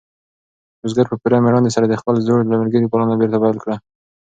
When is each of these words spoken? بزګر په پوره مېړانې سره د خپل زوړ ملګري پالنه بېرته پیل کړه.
بزګر 0.81 1.05
په 1.09 1.15
پوره 1.21 1.37
مېړانې 1.43 1.71
سره 1.75 1.85
د 1.87 1.93
خپل 2.01 2.15
زوړ 2.25 2.39
ملګري 2.61 2.87
پالنه 2.91 3.15
بېرته 3.19 3.37
پیل 3.43 3.57
کړه. 3.63 3.75